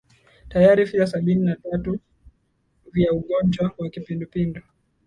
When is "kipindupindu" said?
3.89-4.61